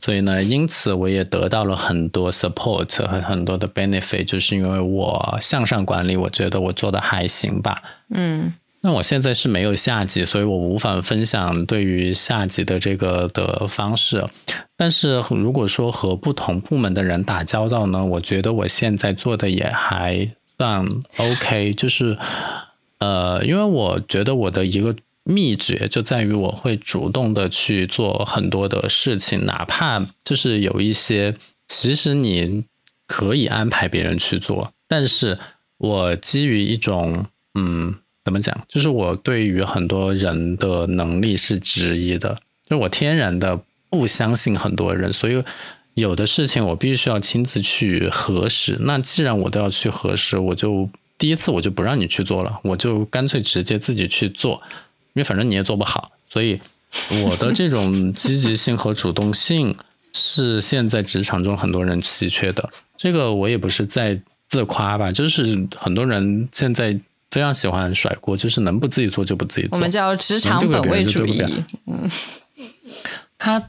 [0.00, 7.82] 所以呢，因此我也得到了很多 support 和很多的 benefit，就是因为我向上管理，我觉得我做的还行吧，
[8.14, 8.54] 嗯。
[8.86, 14.28] 那我现在是没有下级，所以我无法分享对于下级的这个的方式。
[14.76, 21.72] 但是如果说和不同部门的人打交道呢，我觉得我现在做的也还算 OK。
[21.72, 22.18] 就是，
[23.04, 31.36] 呃，因为我觉得我的一个秘诀就在于我会主动的去做很多的事情，哪怕就是有一些
[31.66, 32.64] 其实你
[33.06, 35.38] 可以安排别人去做，但是
[35.78, 37.96] 我基于一种嗯。
[38.26, 38.58] 怎么讲？
[38.66, 45.44] 就是我对于很多人的能力是质疑的，就我天然的不相信很多人，所以
[45.92, 48.78] 有的事情我必须要亲自去核实。
[48.80, 54.60] 那既然我都要去核实，我就第一次我就不让你去做了，我就干脆直接自己去做，
[55.12, 56.12] 因为反正你也做不好。
[56.28, 56.60] 所以
[57.24, 59.76] 我的这种积极性和主动性
[60.12, 62.68] 是现在职场中很多人稀缺的。
[62.96, 66.98] 这个我也不是在自夸吧，就是很多人现在。
[67.30, 69.70] 非常喜欢甩锅，就是能不自己做就不自己做。
[69.72, 71.42] 我们叫职场本位主义。
[71.84, 72.08] 嗯，
[73.36, 73.68] 他他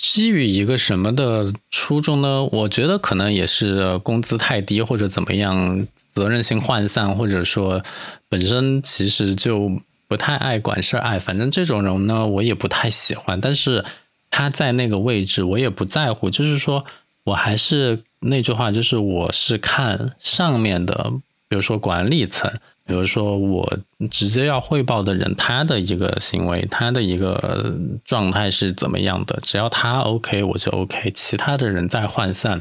[0.00, 2.42] 基于一个什么的初衷呢？
[2.44, 7.82] 我觉得可能也是工资太低，或者怎么样，责任心涣散，或者说
[8.28, 9.70] 本身其实就
[10.08, 11.02] 不太爱管事儿。
[11.02, 13.40] 哎，反正这种人呢，我也不太喜欢。
[13.40, 13.84] 但是
[14.30, 16.30] 他在那个位置，我也不在乎。
[16.30, 16.84] 就是说
[17.24, 21.12] 我还是那句话，就是我是看上面的，
[21.48, 22.50] 比如说管理层。
[22.90, 23.78] 比如说，我
[24.10, 27.72] 直接要汇报的人，他的一个行为，他的一个
[28.04, 29.38] 状态是怎么样的？
[29.42, 31.12] 只要他 OK，我就 OK。
[31.14, 32.60] 其他的人再涣散，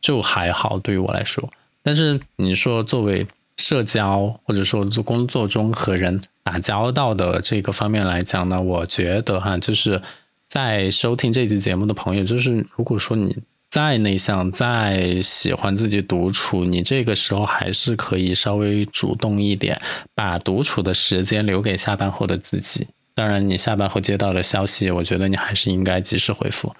[0.00, 1.50] 就还好，对于我来说。
[1.82, 10.00] 但是你说作为社交，或者说做工作中和人打交道的这个方面来讲呢，我觉得哈，就是
[10.46, 13.36] 在收听这期节目的朋友，就是如果说你。
[13.70, 19.78] 再内向，再喜欢自己独处，你这个时候还是可以稍微主动一点，
[20.14, 22.88] 把独处的时间留给下班后的自己。
[23.14, 26.74] 当然，你下班后接到的消息，我觉得你还是应该及时回复。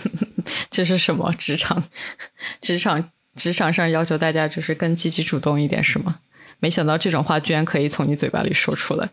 [0.70, 1.82] 这是什么职场？
[2.60, 6.18] 职场职场上要求大家就是更积极主动一点，是吗？
[6.60, 9.08] 没想到这种话居然可以从你嘴巴里说出来。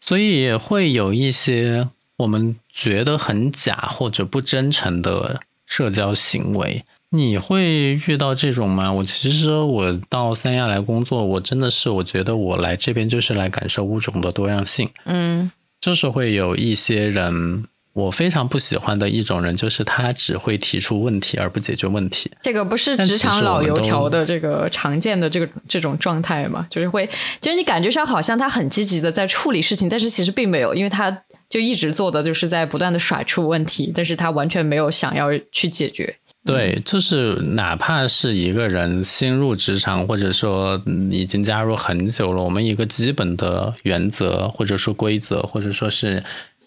[0.00, 5.40] 所以也会有一些我们觉得很假或者不真诚的。
[5.72, 8.92] 社交行为，你会遇到这种吗？
[8.92, 14.90] 我其实我到三亚来工作，我真的是我觉得我来这边就是来感受物种的多样性。
[15.06, 15.50] 嗯，
[15.80, 17.64] 就是会有一些人，
[17.94, 22.30] 我非常不喜欢的一种人，就是他只会提出问题而不解决问题。
[22.42, 26.66] 这个不是职场老油条的这个常见的这个这种状态吗？
[26.68, 27.08] 就是会，
[27.40, 31.22] 就是你感觉上好像他很积极的在处理事情，但是其实并没有，因为他
[31.52, 36.16] 就一直做的就是在不断的甩出问题，但是他完全没有想要去解决。
[36.46, 40.80] 对，就是哪怕是一个人新入职场，或者说
[41.10, 46.24] 已经加入很久了，我们一个基本的原则，或者说规则，或者说是。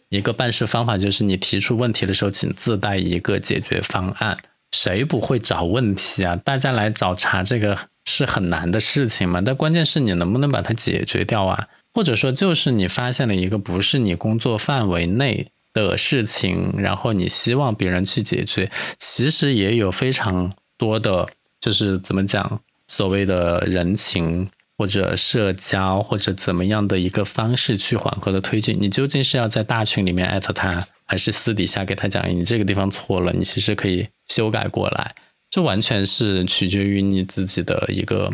[0.09, 4.37] 一个办事方法就是，你提出问题的时候，请自带一个解决方案。
[4.71, 6.35] 谁不会找问题啊？
[6.35, 7.75] 大家来找茬，这个
[8.05, 9.41] 是很难的事情嘛？
[9.43, 11.67] 但关键是你能不能把它解决掉啊？
[11.95, 18.69] 或者说，就是你发现了一个不是你工作范围内的事情，然后你希望别人去解决，
[18.99, 21.27] 其实也有非常多的，
[21.59, 24.49] 就是怎么讲，所谓的人情。
[24.77, 35.15] 或者社交或者怎么样的一个方式去缓和的推进，你究竟是要在大群里面艾特他，还是私底下给他讲你这个地方错了，你其实可以修改过来，
[35.49, 38.29] 这完全是取决于你自己的一个，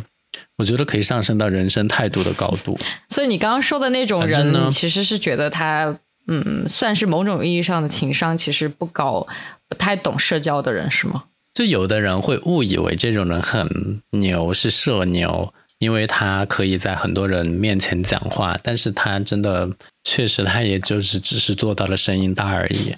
[0.58, 2.78] 我觉得可以上升到人生态度的高度。
[3.10, 9.26] 所以你刚刚说的那种人，呢其实是觉得他嗯，算是某种意义上的情商其实不高，
[9.68, 11.24] 不太懂社交的人是吗？
[11.54, 15.54] 就有的人会误以为这种人很牛，是社牛。
[15.80, 19.68] 因为他可以在很多人面前讲话，但是他真的
[20.04, 22.94] 确实，他也就是只是做到了声音大而已。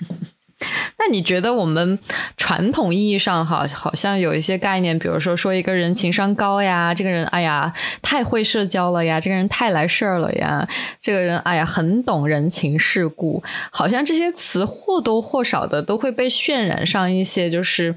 [0.99, 1.97] 那你觉得我们
[2.37, 10.67] 传统意义上哈，好像有一些概念，比如说说一个人情商高呀，这个人哎呀太会社交了呀，这个人太来事儿了呀，
[11.01, 17.95] 这个人哎呀很懂人情世故，好像这些词或多或少的都会被渲染上一些就是。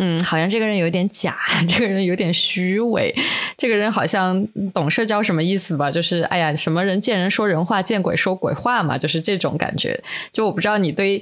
[0.00, 1.36] 嗯，好像这个人有点假，
[1.68, 3.12] 这个人有点虚伪，
[3.56, 5.90] 这个人好像懂社交什么意思吧？
[5.90, 10.00] 就是哎呀，什么人见人说人话，见鬼说鬼话嘛，就是这种感觉。
[10.32, 11.20] 就我不知道你对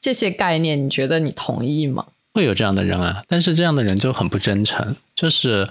[0.00, 2.06] 这些概念，你觉得你同意吗？
[2.34, 4.96] 会有这样的人啊，但是这样的人就很不真诚。
[5.14, 5.68] 就是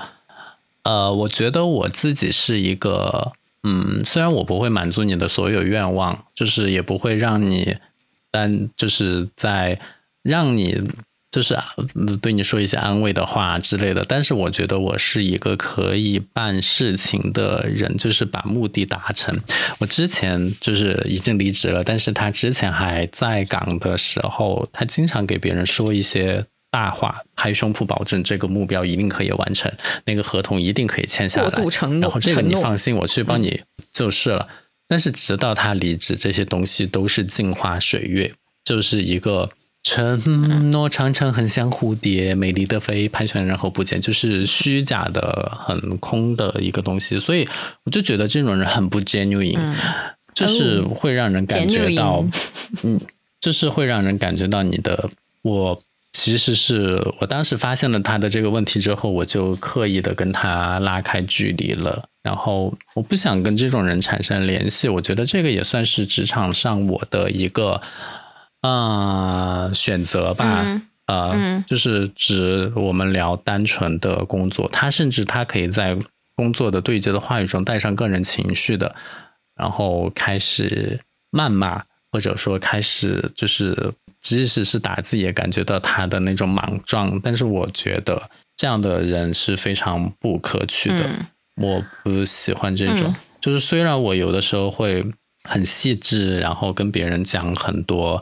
[0.84, 3.32] 呃，我觉得我自己是一个，
[3.64, 7.78] 嗯，虽然我不会满足你的所有愿望，就是也不会让你，
[8.30, 9.80] 但就是在
[10.22, 10.82] 让你。
[11.38, 11.56] 就是
[12.20, 19.40] 对你说一些安慰的话之类的，但是我觉得我是一个可以办事情的人，就是把目的达成。
[19.78, 29.72] 我之前就是已经离职了，但是他之前还在岗的时候，他经常给别人说一些大话，拍胸脯保证这个目标一定可以完成，
[30.06, 31.50] 那个合同一定可以签下来，
[32.02, 33.62] 然后这个你放心，我去帮你
[33.94, 34.48] 就是了。
[34.88, 38.34] 但是直到他离职，这些东西都是镜花水月，
[38.66, 39.52] 就是一个。
[39.90, 47.18] 承诺常常很像蝴蝶，美丽的飞，盘旋然后不见，就是虚假的、很空的一个东西。
[47.18, 47.48] 所以
[47.86, 49.58] 我就觉得这种人很不 genuine，
[50.34, 52.22] 就是会让人感觉到，
[52.84, 53.00] 嗯，
[53.40, 55.10] 就是会让人感觉到你的
[55.42, 55.80] 我
[56.12, 62.10] 其实是我当时发现了他的这个问题之后，我就刻意的跟他拉开距离了。
[62.24, 64.90] 然后我不想跟这种人产生联系。
[64.90, 67.82] 我觉得这个也算是职场上我的一个。
[68.62, 75.96] 啊，选择吧，呃，就是指我们聊单纯的工作，他甚至他可以在
[76.36, 78.96] 工作的对接的话语中带上个人情绪的，
[79.56, 81.00] 然后开始
[81.32, 91.10] 谩骂，或者说开始就是即使是打字也感觉到他的那种莽撞，但是我觉得这样的人是非常不可取的，
[91.58, 95.06] 我不喜欢这种，就是虽然我有的时候会。
[95.48, 98.22] 很细致，然后跟别人讲很多，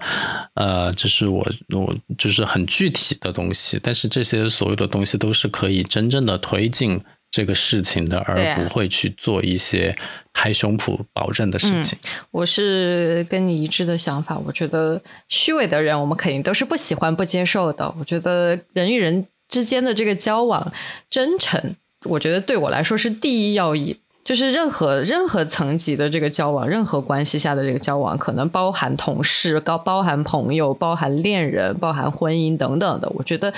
[0.54, 1.46] 呃，就是我
[1.76, 7.02] 我就是很具体的东西，但是这些所有的东西都是可以真正的推进
[7.32, 9.96] 这个事情的，而不会去做一些
[10.34, 11.98] 拍胸脯保证的事情。
[12.32, 17.94] 我是跟你一致的想法，我觉得虚伪的人我们肯定都是不喜欢、不接受的。
[18.00, 20.72] 我觉得人与人之间的这个交往，
[21.10, 23.98] 真诚，我觉得对我来说是第一要义。
[24.26, 33.08] 就是任何任何层级的这个交往，任何关系下的这个交往，可能包含同事、包包含朋友、包含恋人、包含婚姻等等的。
[33.16, 33.52] 我觉得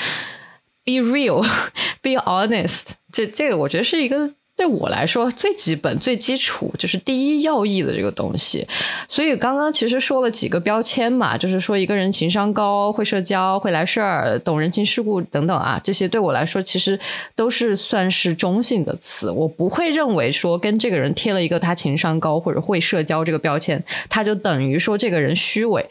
[0.84, 1.42] ，be real,
[2.04, 4.34] be honest，这这个我觉得是一个。
[4.58, 8.68] 对我来说，最基本、最基础就是第一要义的这个东西。
[9.08, 17.00] 所以刚刚其实说了几个标签嘛，就是说一个人情商高、会社交、会来事儿、懂人情世故等等啊，这些对我来说其实
[17.36, 19.30] 都是算是中性的词。
[19.30, 25.88] 我不会认为说跟这个人贴了一个他情商高或者会社交这个标签，他就等于说这个人虚伪。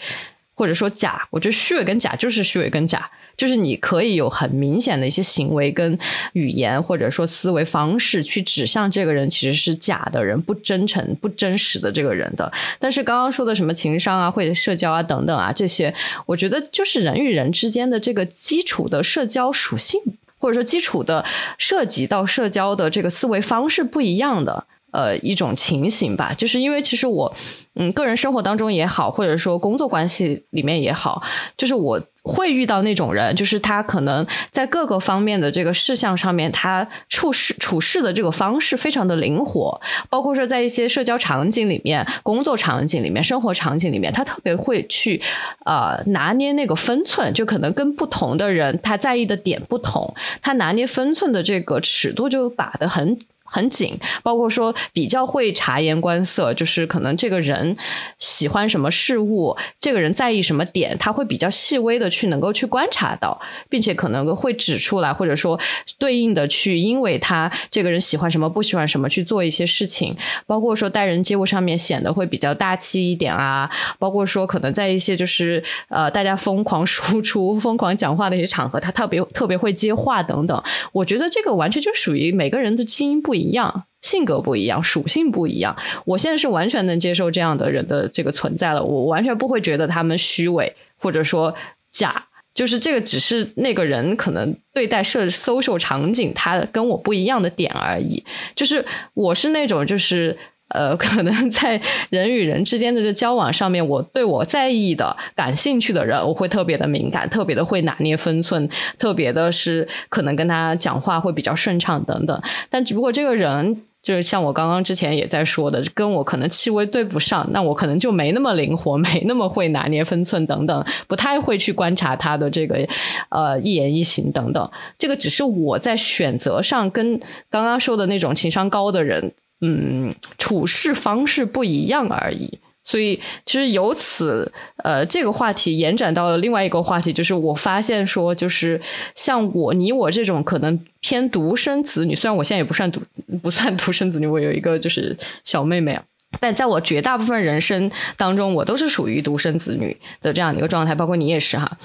[0.59, 5.99] 或者说假，我觉得虚伪跟假就是虚伪跟假，就是你可以有很明显的一些行为跟
[6.33, 12.51] 语言，或者说思维方式去指向这个人其实是假的人、不真诚、不真实的这个人的。
[12.79, 15.95] 但是刚刚说的什么情商啊、或者社交啊等等啊这些，
[16.27, 20.01] 我觉得就是人与人之间的这个基础的社交属性，
[20.39, 21.25] 或者说基础的
[21.59, 24.67] 涉及到社交的这个思维方式不一样的。
[24.93, 27.37] 呃，一种情形吧，就是因为其实我，
[27.75, 31.23] 嗯，个人生活当中也好，或者说工作关系里面也好，
[31.55, 45.23] 就是我会遇到那种人，就是他可能在各个方面的这个事项上面，他处事处事的这个方式非常的灵活，包括说在一些社交场景里面、工作场景里面、生活场景里面，他特别会去
[45.65, 50.13] 呃拿捏那个分寸，就可能跟不同的人他在意的点不同，
[50.43, 53.17] 他拿捏分寸的这个尺度就把的很。
[53.47, 57.77] 很紧，包括说比较会察言观色，就是可能这个人
[58.19, 65.59] 喜欢什么事物，这个人在意什么点，他会比较细微的去能够去观察到，并且可能会指出来，或者说
[65.97, 73.71] 对应的去，因为他这个人喜欢什么，不喜欢什么去做一些事情，包括说待人接物上面显得会比较大气一点啊，
[74.01, 83.36] 包括说可能在一些就是呃大家疯狂输出、 疯狂讲话的一些场合，他特别特别会接话等等，我觉得这个完全就属于每个人的基因不。
[83.37, 85.77] 一样，性格不一样，属性不一样。
[86.05, 91.55] 我现在是完全能接受这样的人的这个存在了，我完全不会觉得他们虚伪或者说
[91.91, 98.25] 假，就是这个只是那个人可能对待社 social 场景他跟我不一样的点而已。
[98.55, 98.85] 就是
[99.15, 100.37] 我是那种就是。
[100.69, 112.43] 呃， 可能在人与人之间的这交往上面，我对我在意的、感兴趣的人，我会特别的敏感，特别的会拿捏分寸，特别的是可能跟他讲话会比较顺畅等等。
[112.69, 122.87] 但只不过这个人就是像我刚刚之前也在说的，跟我可能气味对不上，那我可能就没那么灵活，没那么会拿捏分寸等等，不太会去观察他的这个
[123.29, 124.71] 呃一言一行等等。
[124.99, 129.33] 这个只是我在选择上跟刚刚说的那种情商高的人。
[129.61, 134.53] 嗯，处事方式不一样而已，所以其实由此，
[134.85, 138.79] 呃，这个话题延展到了另外一个话题，就是我发现说，就是
[139.15, 143.01] 像我你我这种可能偏独生子女，虽然我现在也不算独
[143.43, 146.05] 不算独生子女，我有一个就是小妹妹啊，
[146.39, 151.79] 但在我绝大部分人生当中，我都是属于独生子女的这样的一个状态，包括你也是哈。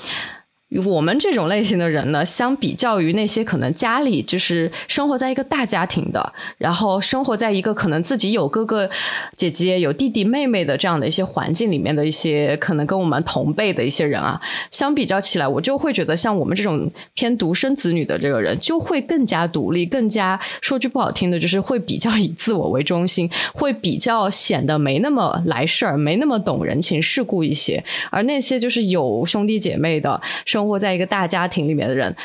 [0.86, 8.90] 我们这种类型的人呢，相比较于那些可能家里就是生活在一个大家庭的，然后生活在一个可能自己有哥哥
[9.36, 14.40] 姐姐、有弟弟妹妹的这样的一些环境里面的一些可能跟我们同辈的一些人啊，
[14.72, 27.84] 相比较起来，我就会觉得像我们这种偏独生子女的这个人，就会更加独立，更加说句不好听的，就是会比较以自我为中心，会比较显得没那么来事儿，没那么懂人情世故一些。
[28.10, 30.61] 而那些就是有兄弟姐妹的生。
[30.62, 32.16] 生活在一个大家庭里面的人。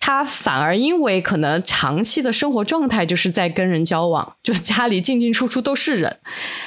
[0.00, 6.18] 他反而因为可能长期的生活状态就是在跟人交往， 就是家里进进出出都是人，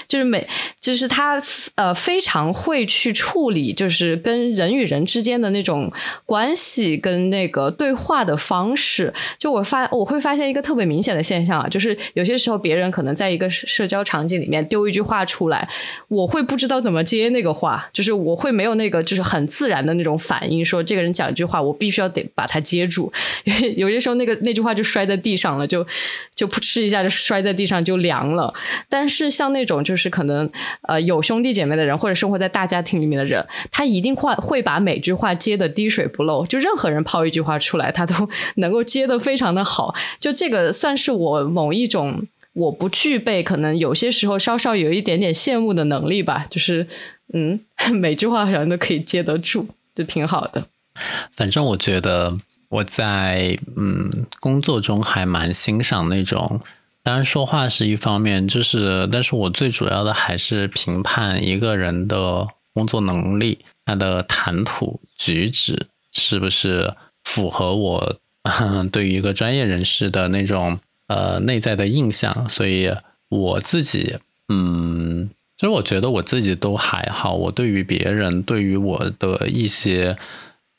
[0.08, 0.48] 就是每
[0.80, 1.42] 就是他
[1.76, 5.92] 呃非常会去处理，就是跟人与人之间的那种
[6.26, 9.14] 关系跟那个对话的方式。
[9.40, 15.68] 就我发我会发现一个特别明显的现象啊，就是有些时候别人可能在一个社交场景里面丢一句话出来，
[16.10, 23.12] 我会不知道怎么接那个话，就是我会没有那个就是很自然的那种反应，说这个人讲一句话，我必须要得把它接住。
[23.78, 25.86] 有些时候，那个那句话就摔在地上了，就
[26.36, 28.54] 就扑哧一下就摔在地上就凉了。
[28.90, 30.50] 但是像那种就是可能
[30.88, 36.46] 呃有兄弟姐妹的人，或者生活在大家庭里面的人，他一定会会把每句话接的滴水不漏。
[36.46, 39.94] 就任何人抛一句话出来，他都能够接的非常的好。
[40.20, 46.46] 就这个算是我某一种我不具备，可能有些时候稍稍有一点点羡慕的能力吧。
[46.50, 46.88] 就是
[47.34, 47.60] 嗯，
[47.94, 50.66] 每句话好像都可以接得住，就挺好的。
[51.36, 52.38] 反正我觉得。
[52.72, 54.10] 我在嗯
[54.40, 56.62] 工作中还蛮欣赏那种，
[57.04, 66.94] 当然说话是一方面，就是但是我最主要的还是评判一个人的工作能力，他的谈吐举止是不是
[67.26, 68.16] 符合我
[68.90, 72.50] 对于一个专业人士的那种呃内在的印象。
[72.50, 72.90] 所以
[73.28, 74.16] 我自己
[74.48, 80.18] 嗯，其实我觉得我自己都还好，我对于别人对于我的一些。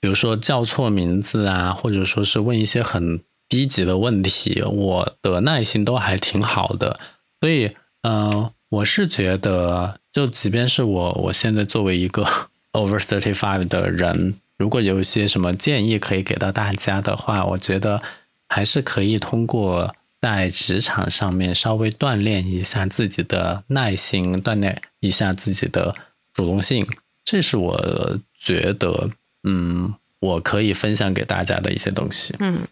[0.03, 6.99] 比如说叫错名字啊，或者说是问一些很低级的问题，我的耐心都还挺好的。
[7.41, 7.71] 所以，
[8.03, 12.25] 嗯，我是觉得，就即便是我，我现在作为一个
[12.73, 18.03] over thirty five 的人，如果有一些什么建议可以给到大家的话，我觉得
[18.49, 25.95] 还是可以通过在职场上面稍微锻炼一下自己的耐心，锻炼一下自己的
[26.35, 26.85] 主动性。
[27.25, 29.11] 这是我觉得，
[29.45, 32.35] 嗯，我可以分享给大家的一些东西。
[32.39, 32.67] 嗯，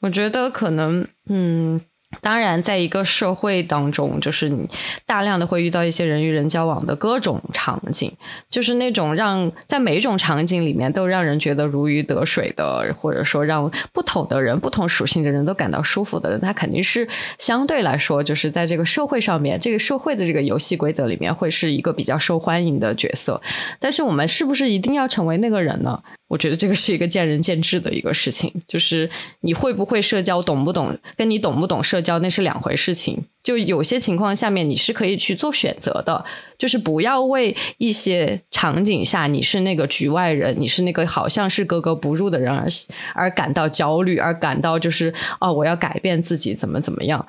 [0.00, 1.80] 我觉得可能，嗯。
[2.20, 4.68] 当然，在一个社会当中，就是你
[5.06, 8.12] 大量的会遇到一些人与人交往的各种场景，
[8.50, 17.06] 就是那种让在每一种场景里面都让人觉得如鱼得水的，或者说让不同的人、不同属性的人都感到舒服的人，他肯定是
[17.38, 23.40] 相对来说，就是在这个社会上面，这个社会的这个游戏规则里面，会是一个比较受欢迎的角色。
[23.78, 26.02] 但是，我们是不是一定要成为那个人呢？
[26.28, 29.08] 我觉得这个是一个见仁见智的一个事情，就是
[29.40, 33.24] 你会不会社交，懂不懂，跟你懂不懂社交那是两回事情。
[33.44, 36.24] 就有些情况下面你是可以去做选择的，
[36.58, 42.66] 就是不要为一些场景下你是那个局外人，你是那个好像是格格不入的人而
[43.14, 47.24] 而感到焦虑，而感到就是哦，我要改变自己，怎么怎么样。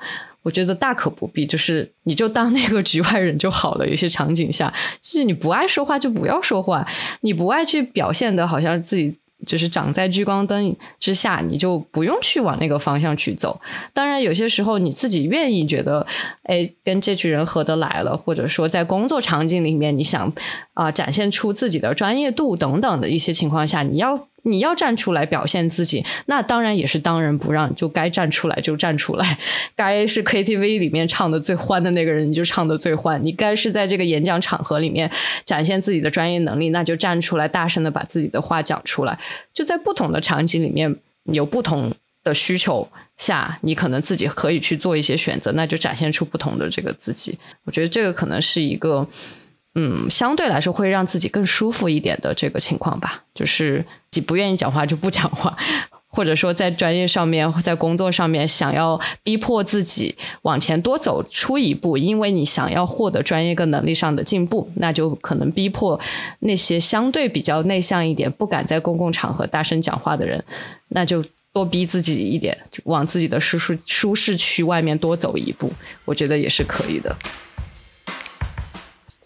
[0.48, 3.86] 我觉得大可不必，就是你就当那个局外人就好了。
[3.86, 4.72] 有些场景下，
[5.02, 6.86] 就是你不爱说话就不要说话，
[7.20, 9.14] 你不爱去表现的好像自己
[9.46, 13.60] 就是长在聚光灯之下，你就不用去往那个方向去走。
[13.92, 16.06] 当然，有些时候你自己愿意觉得，
[16.44, 20.32] 哎，跟这群人合得来了，或者说在工作场景里面你想
[20.72, 24.26] 啊展现出自己的专业度等等的一些情况下，你要。
[24.50, 29.38] 你要站出来表现自己，那当然也是当仁不让，就该站出来就站出来。
[29.76, 33.22] 该是 KTV 里面唱的最欢的那个人，你就唱的最欢。
[33.22, 35.10] 你该是在这个演讲场合里面
[35.44, 39.18] 展现自己的专业能力，那就站出来，大声的把自己的话讲出来。
[39.52, 41.92] 就在不同的场景里面有不同
[42.24, 47.38] 的需求下，你可能自己可以去做一些选择，那就展现出不同的这个自己。
[47.64, 49.06] 我觉得这个可能是一个。
[49.74, 55.56] 嗯，相对来说会让自己更舒服一点的这个情况吧，就是你不愿意讲话就不讲话，
[56.08, 66.00] 或者说在专业上面、在工作上面想要逼迫自己往前多走出一步，因为你想要获得专业跟能力上的进步，那就可能逼迫
[66.40, 70.42] 那些相对比较内向一点、不敢在公共场合大声讲话的人，
[70.88, 75.70] 那就多逼自己一点，往自己的舒适舒适区外面多走一步，
[76.04, 77.14] 我觉得也是可以的。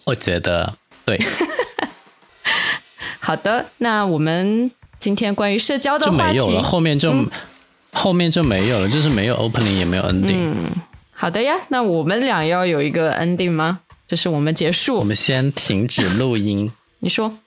[0.05, 1.20] 我觉得对。
[3.20, 7.14] 好的，那我们今天关于社交的话题就没有了，后面就
[7.92, 10.55] 后面就没有了，就是没有 opening 也没有 ending。
[10.55, 10.57] 嗯，
[11.12, 13.80] 好的呀，那我们俩要有一个 ending 吗？
[14.09, 16.72] 就是我们结束，我们先停止录音。
[16.98, 17.38] 你说，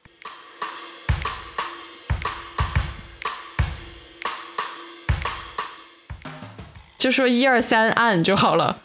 [6.98, 8.80] 就说一二三按就好了。